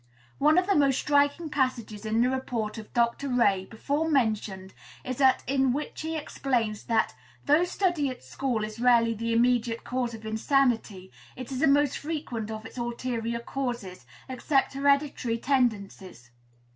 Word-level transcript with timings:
One 0.39 0.57
of 0.57 0.65
the 0.65 0.73
most 0.73 0.99
striking 0.99 1.47
passages 1.51 2.07
in 2.07 2.21
the 2.21 2.29
report 2.31 2.79
of 2.79 2.91
Dr. 2.91 3.29
Ray, 3.29 3.65
before 3.65 4.09
mentioned, 4.09 4.73
is 5.05 5.17
that 5.19 5.43
in 5.45 5.73
which 5.73 6.01
he 6.01 6.17
explains 6.17 6.85
that, 6.85 7.13
'though 7.45 7.65
study 7.65 8.09
at 8.09 8.23
school 8.23 8.63
is 8.63 8.79
rarely 8.79 9.13
the 9.13 9.31
immediate 9.31 9.83
cause 9.83 10.15
of 10.15 10.25
insanity, 10.25 11.11
it 11.35 11.51
is 11.51 11.59
the 11.59 11.67
most 11.67 11.99
frequent 11.99 12.49
of 12.49 12.65
its 12.65 12.79
ulterior 12.79 13.41
causes, 13.41 14.07
except 14.27 14.73
hereditary 14.73 15.37
tendencies.' 15.37 16.31